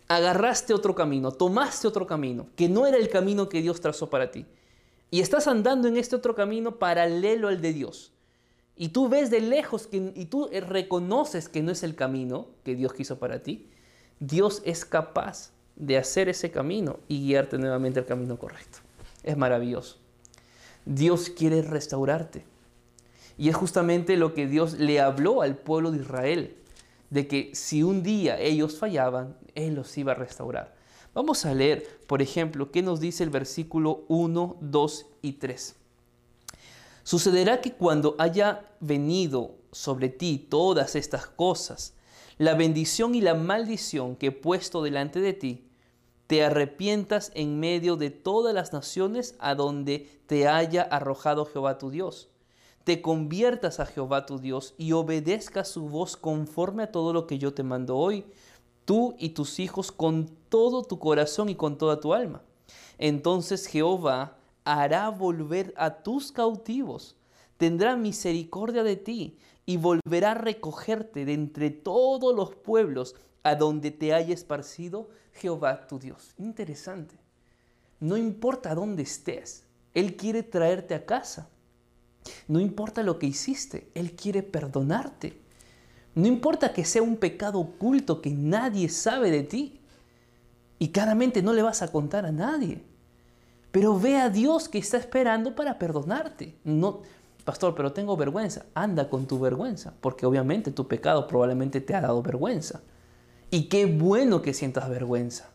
[0.09, 4.31] agarraste otro camino, tomaste otro camino, que no era el camino que Dios trazó para
[4.31, 4.47] ti,
[5.11, 8.12] y estás andando en este otro camino paralelo al de Dios,
[8.77, 12.75] y tú ves de lejos que, y tú reconoces que no es el camino que
[12.75, 13.69] Dios quiso para ti,
[14.19, 18.79] Dios es capaz de hacer ese camino y guiarte nuevamente al camino correcto.
[19.23, 19.99] Es maravilloso.
[20.85, 22.45] Dios quiere restaurarte.
[23.39, 26.57] Y es justamente lo que Dios le habló al pueblo de Israel,
[27.11, 30.75] de que si un día ellos fallaban, Él los iba a restaurar.
[31.15, 35.77] Vamos a leer, por ejemplo, qué nos dice el versículo 1, 2 y 3.
[37.03, 41.95] Sucederá que cuando haya venido sobre ti todas estas cosas,
[42.39, 45.69] la bendición y la maldición que he puesto delante de ti,
[46.27, 51.91] te arrepientas en medio de todas las naciones a donde te haya arrojado Jehová tu
[51.91, 52.33] Dios
[52.85, 57.39] te conviertas a Jehová tu Dios y obedezcas su voz conforme a todo lo que
[57.39, 58.25] yo te mando hoy,
[58.85, 62.43] tú y tus hijos con todo tu corazón y con toda tu alma.
[62.99, 67.17] Entonces Jehová hará volver a tus cautivos,
[67.57, 73.91] tendrá misericordia de ti y volverá a recogerte de entre todos los pueblos a donde
[73.91, 76.35] te haya esparcido Jehová tu Dios.
[76.39, 77.17] Interesante.
[78.01, 81.49] No importa dónde estés, Él quiere traerte a casa.
[82.49, 85.41] No importa lo que hiciste, Él quiere perdonarte.
[86.15, 89.81] No importa que sea un pecado oculto que nadie sabe de ti.
[90.79, 92.83] Y claramente no le vas a contar a nadie.
[93.73, 96.55] Pero ve a Dios que está esperando para perdonarte.
[96.63, 97.01] No,
[97.45, 98.67] pastor, pero tengo vergüenza.
[98.75, 102.83] Anda con tu vergüenza, porque obviamente tu pecado probablemente te ha dado vergüenza.
[103.51, 105.51] Y qué bueno que sientas vergüenza.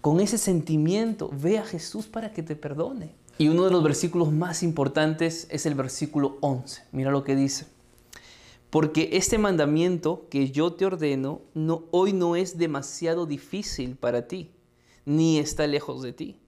[0.00, 3.14] Con ese sentimiento, ve a Jesús para que te perdone.
[3.36, 6.82] Y uno de los versículos más importantes es el versículo 11.
[6.92, 7.66] Mira lo que dice.
[8.70, 14.50] Porque este mandamiento que yo te ordeno no, hoy no es demasiado difícil para ti,
[15.04, 16.39] ni está lejos de ti.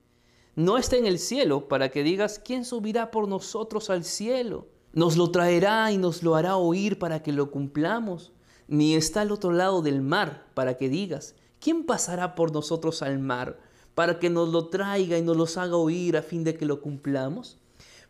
[0.54, 4.66] No está en el cielo para que digas, ¿quién subirá por nosotros al cielo?
[4.92, 8.32] Nos lo traerá y nos lo hará oír para que lo cumplamos.
[8.68, 13.18] Ni está al otro lado del mar para que digas, ¿quién pasará por nosotros al
[13.18, 13.58] mar?
[13.94, 16.80] para que nos lo traiga y nos los haga oír a fin de que lo
[16.80, 17.58] cumplamos?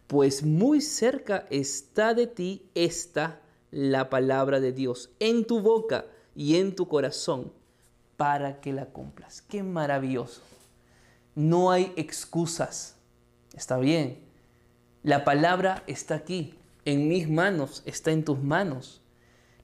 [0.07, 6.57] Pues muy cerca está de ti esta la palabra de Dios en tu boca y
[6.57, 7.53] en tu corazón
[8.17, 9.43] para que la cumplas.
[9.43, 10.43] Qué maravilloso.
[11.35, 12.97] No hay excusas.
[13.55, 14.19] Está bien.
[15.03, 19.01] La palabra está aquí, en mis manos, está en tus manos.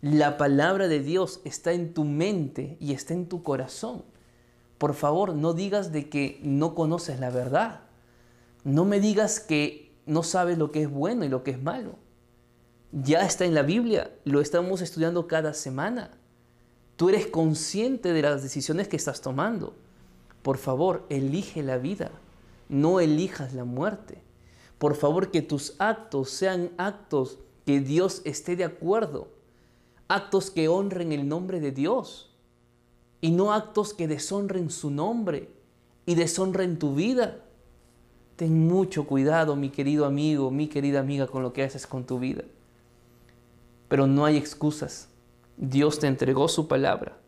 [0.00, 4.04] La palabra de Dios está en tu mente y está en tu corazón.
[4.78, 7.80] Por favor, no digas de que no conoces la verdad.
[8.64, 11.96] No me digas que no sabes lo que es bueno y lo que es malo.
[12.92, 16.12] Ya está en la Biblia, lo estamos estudiando cada semana.
[16.96, 19.74] Tú eres consciente de las decisiones que estás tomando.
[20.42, 22.10] Por favor, elige la vida,
[22.68, 24.22] no elijas la muerte.
[24.78, 29.28] Por favor, que tus actos sean actos que Dios esté de acuerdo,
[30.06, 32.34] actos que honren el nombre de Dios
[33.20, 35.50] y no actos que deshonren su nombre
[36.06, 37.44] y deshonren tu vida.
[38.36, 42.20] Ten mucho cuidado, mi querido amigo, mi querida amiga, con lo que haces con tu
[42.20, 42.44] vida.
[43.88, 45.08] Pero no hay excusas.
[45.56, 47.18] Dios te entregó su palabra.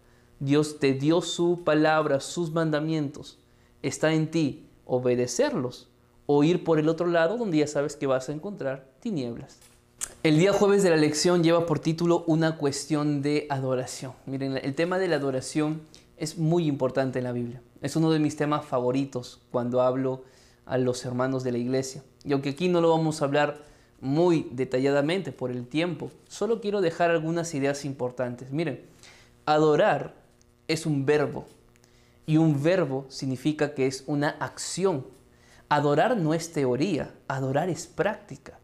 [0.40, 3.38] Dios te dio su palabra, sus mandamientos.
[3.82, 5.88] Está en ti obedecerlos
[6.24, 9.58] o ir por el otro lado donde ya sabes que vas a encontrar tinieblas.
[10.22, 14.12] El día jueves de la lección lleva por título una cuestión de adoración.
[14.24, 15.82] Miren, el tema de la adoración
[16.16, 17.62] es muy importante en la Biblia.
[17.82, 20.24] Es uno de mis temas favoritos cuando hablo
[20.64, 22.02] a los hermanos de la iglesia.
[22.24, 23.58] Y aunque aquí no lo vamos a hablar
[24.00, 28.52] muy detalladamente por el tiempo, solo quiero dejar algunas ideas importantes.
[28.52, 28.82] Miren,
[29.46, 30.19] adorar
[30.72, 31.46] es un verbo
[32.26, 35.06] y un verbo significa que es una acción.
[35.68, 38.58] Adorar no es teoría, adorar es práctica.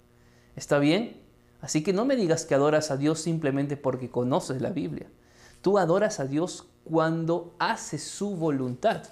[0.56, 1.22] ¿Está bien?
[1.60, 5.08] Así que no me digas que adoras a Dios simplemente porque conoces la Biblia.
[5.62, 9.04] Tú adoras a Dios cuando haces su voluntad.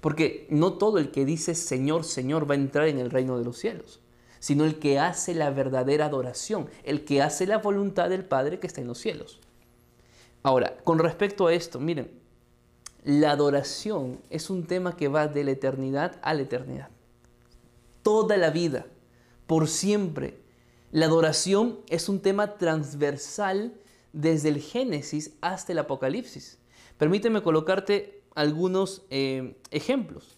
[0.00, 3.44] Porque no todo el que dice Señor, Señor va a entrar en el reino de
[3.44, 4.00] los cielos
[4.40, 8.66] sino el que hace la verdadera adoración, el que hace la voluntad del Padre que
[8.66, 9.38] está en los cielos.
[10.42, 12.10] Ahora, con respecto a esto, miren,
[13.04, 16.88] la adoración es un tema que va de la eternidad a la eternidad.
[18.02, 18.86] Toda la vida,
[19.46, 20.40] por siempre.
[20.92, 23.74] La adoración es un tema transversal
[24.12, 26.58] desde el Génesis hasta el Apocalipsis.
[26.98, 30.36] Permíteme colocarte algunos eh, ejemplos.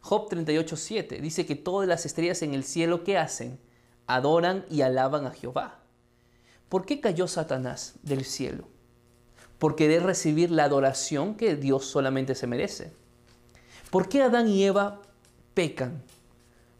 [0.00, 3.58] Job 38.7 dice que todas las estrellas en el cielo que hacen,
[4.06, 5.80] adoran y alaban a Jehová.
[6.68, 8.68] ¿Por qué cayó Satanás del cielo?
[9.58, 12.92] Por querer recibir la adoración que Dios solamente se merece.
[13.90, 15.02] ¿Por qué Adán y Eva
[15.54, 16.02] pecan?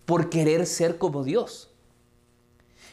[0.05, 1.71] Por querer ser como Dios.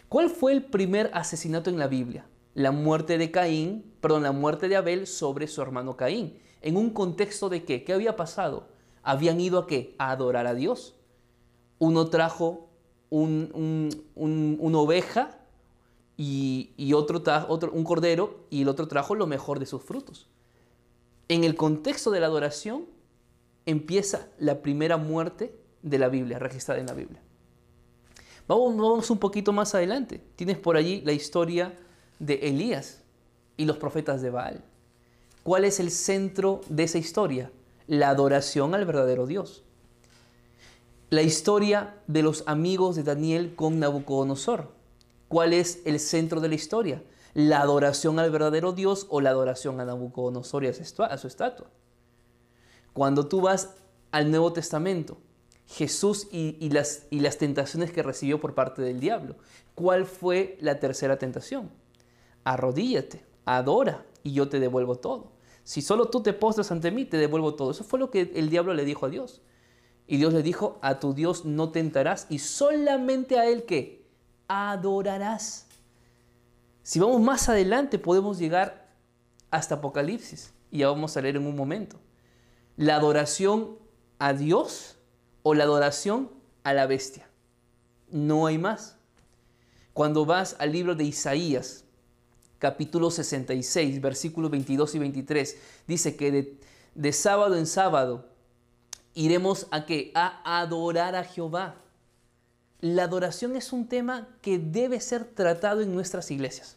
[0.09, 2.25] ¿Cuál fue el primer asesinato en la Biblia?
[2.53, 6.39] La muerte de Caín, perdón, la muerte de Abel sobre su hermano Caín.
[6.61, 7.83] ¿En un contexto de qué?
[7.83, 8.67] ¿Qué había pasado?
[9.03, 9.95] habían ido a qué?
[9.99, 10.95] A adorar a Dios.
[11.77, 12.69] Uno trajo
[13.09, 15.37] una oveja
[16.17, 20.28] y, otro, otro, un cordero y el otro trajo lo mejor de sus frutos.
[21.28, 22.86] En el contexto de la adoración
[23.65, 27.21] empieza la primera muerte de la Biblia, registrada en la Biblia.
[28.47, 30.21] Vamos, vamos un poquito más adelante.
[30.36, 31.73] Tienes por allí la historia
[32.19, 33.02] de Elías
[33.58, 34.63] y los profetas de Baal.
[35.43, 37.52] ¿Cuál es el centro de esa historia?
[37.88, 39.63] la adoración al verdadero Dios.
[41.10, 44.71] La historia de los amigos de Daniel con Nabucodonosor.
[45.33, 47.01] ¿Cuál es el centro de la historia?
[47.33, 50.73] La adoración al verdadero Dios o la adoración a Nabucodonosor y a
[51.17, 51.71] su estatua.
[52.93, 53.73] Cuando tú vas
[54.11, 55.17] al Nuevo Testamento,
[55.65, 59.35] Jesús y, las, tentaciones que recibió por parte del diablo.
[59.73, 61.71] ¿Cuál fue la tercera tentación?
[62.43, 65.31] Arrodíllate, adora y yo te devuelvo todo.
[65.63, 67.71] Si solo tú te postras ante mí, te devuelvo todo.
[67.71, 69.41] Eso fue lo que el diablo le dijo a Dios.
[70.05, 74.02] Y Dios le dijo, a tu Dios no tentarás y solamente a Él que
[74.47, 75.67] adorarás.
[76.84, 78.89] Si vamos más adelante podemos llegar
[79.51, 81.97] hasta Apocalipsis y ya vamos a leer en un momento.
[82.75, 83.77] La adoración
[84.19, 84.97] a Dios
[85.43, 86.32] o la adoración
[86.63, 87.29] a la bestia.
[88.10, 88.97] No hay más.
[89.93, 91.84] Cuando vas al libro de Isaías,
[92.57, 96.57] capítulo 66, versículos 22 y 23, dice que
[96.95, 98.30] de, sábado en sábado
[99.13, 100.11] iremos a qué?
[100.15, 101.82] A adorar a Jehová.
[102.84, 106.75] La adoración es un tema que debe ser tratado en nuestras iglesias.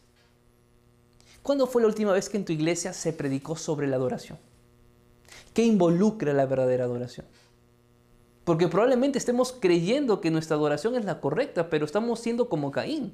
[1.43, 4.37] ¿Cuándo fue la última vez que en tu iglesia se predicó sobre la adoración?
[5.53, 7.25] ¿Qué involucra la verdadera adoración?
[8.45, 13.11] Porque probablemente estemos creyendo que nuestra adoración es la correcta, pero estamos siendo como Caín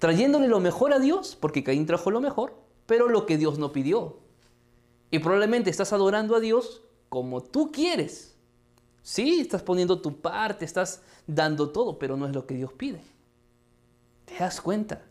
[0.00, 2.56] trayéndole lo mejor a Dios, porque Caín trajo lo mejor,
[2.86, 4.18] pero lo que Dios no pidió.
[5.12, 8.31] Y probablemente estás adorando a Dios como tú quieres.
[9.02, 13.02] Sí, estás poniendo tu parte, estás dando todo, pero no es lo que Dios pide.
[14.24, 15.02] ¿Te das cuenta?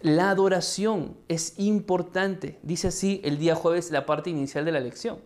[0.00, 2.58] La adoración es importante.
[2.62, 5.18] Dice así el día jueves la parte inicial de la lección.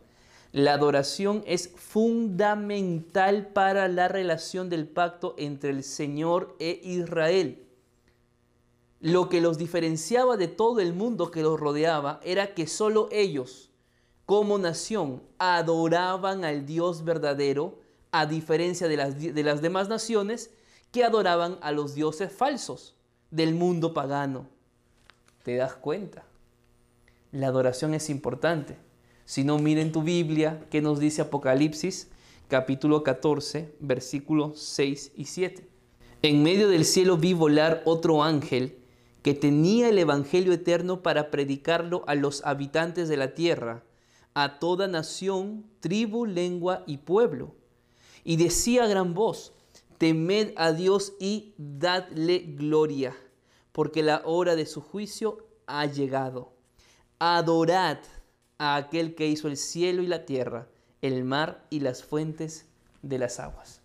[0.51, 7.67] La adoración es fundamental para la relación del pacto entre el Señor e Israel.
[9.01, 13.71] Lo que los diferenciaba de todo el mundo que los rodeaba era que solo ellos,
[14.27, 17.82] como nación, adoraban al Dios verdadero,
[18.13, 20.51] a diferencia de las, de las demás naciones
[20.93, 22.95] que adoraban a los dioses falsos
[23.31, 24.47] del mundo pagano.
[25.43, 26.25] ¿Te das cuenta?
[27.33, 28.77] La adoración es importante.
[29.25, 32.09] Si no, miren tu Biblia, que nos dice Apocalipsis,
[32.49, 35.67] capítulo 14, versículos 6 y 7.
[36.21, 38.77] En medio del cielo vi volar otro ángel
[39.23, 43.83] que tenía el Evangelio eterno para predicarlo a los habitantes de la tierra,
[44.35, 47.55] a toda nación, tribu, lengua y pueblo.
[48.25, 49.53] Y decía a gran voz,
[49.99, 53.17] temed a Dios y dadle gloria,
[53.73, 56.53] porque la hora de su juicio ha llegado.
[57.19, 57.99] Adorad
[58.59, 60.69] a aquel que hizo el cielo y la tierra,
[61.01, 62.67] el mar y las fuentes
[63.03, 63.81] de las aguas.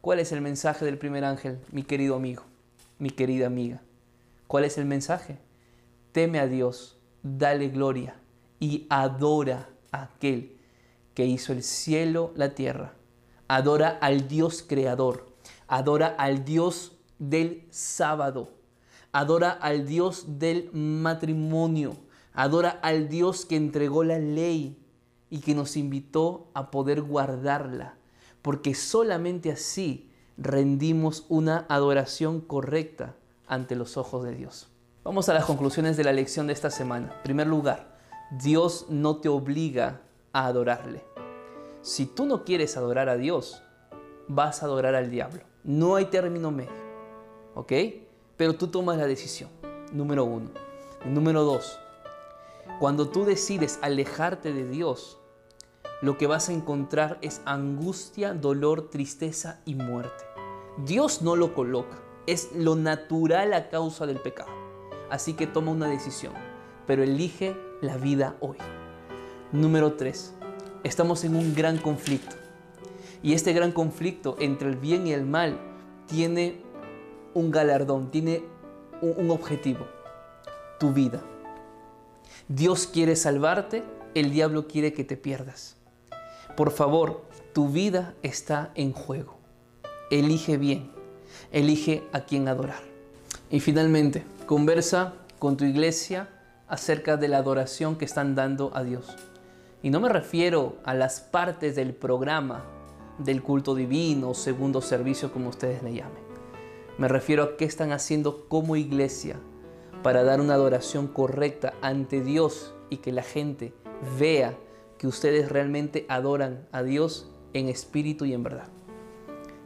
[0.00, 2.44] ¿Cuál es el mensaje del primer ángel, mi querido amigo,
[2.98, 3.82] mi querida amiga?
[4.46, 5.38] ¿Cuál es el mensaje?
[6.12, 8.16] Teme a Dios, dale gloria
[8.58, 10.56] y adora a aquel
[11.14, 12.94] que hizo el cielo, la tierra.
[13.52, 15.26] Adora al Dios creador,
[15.66, 18.52] adora al Dios del sábado,
[19.10, 21.96] adora al Dios del matrimonio,
[22.32, 24.80] Adora al Dios que entregó la ley
[25.30, 27.96] y que nos invitó a poder guardarla,
[28.40, 33.16] porque solamente así rendimos una adoración correcta
[33.48, 34.68] ante los ojos de Dios.
[35.02, 37.12] Vamos a las conclusiones de la lección de esta semana.
[37.16, 37.98] En primer lugar,
[38.30, 41.09] Dios no te obliga a adorarle.
[41.82, 43.62] Si tú no quieres adorar a Dios,
[44.28, 45.42] vas a adorar al diablo.
[45.64, 46.70] No hay término medio.
[47.54, 47.72] ¿Ok?
[48.36, 49.50] Pero tú tomas la decisión.
[49.92, 50.50] Número uno.
[51.06, 51.78] Número dos,
[52.78, 55.18] cuando tú decides alejarte de Dios,
[56.02, 60.24] lo que vas a encontrar es angustia, dolor, tristeza y muerte.
[60.84, 64.50] Dios no lo coloca, es lo natural a causa del pecado.
[65.10, 66.34] Así que toma una decisión,
[66.86, 68.58] pero elige la vida hoy.
[69.52, 70.34] Número 3.
[70.82, 72.36] Estamos en un gran conflicto.
[73.22, 75.58] Y este gran conflicto entre el bien y el mal
[76.06, 76.62] tiene
[77.34, 78.42] un galardón, tiene
[79.02, 79.86] un, objetivo,
[80.78, 81.22] tu vida.
[82.48, 83.82] Dios quiere salvarte,
[84.14, 85.76] el diablo quiere que te pierdas.
[86.56, 89.36] Por favor, tu vida está en juego.
[90.10, 90.90] Elige bien,
[91.52, 92.82] elige a quien adorar.
[93.50, 96.30] Y finalmente, conversa con tu iglesia
[96.68, 99.14] acerca de la adoración que están dando a Dios.
[99.82, 102.64] Y no me refiero a las partes del programa
[103.18, 106.22] del culto divino, segundo servicio, como ustedes le llamen.
[106.98, 109.36] Me refiero a qué están haciendo como iglesia
[110.02, 113.72] para dar una adoración correcta ante Dios y que la gente
[114.18, 114.54] vea
[114.98, 118.68] que ustedes realmente adoran a Dios en espíritu y en verdad.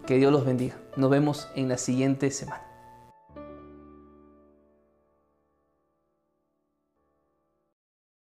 [0.07, 0.81] Que Dios los bendiga.
[0.97, 2.74] Nos vemos en la siguiente semana.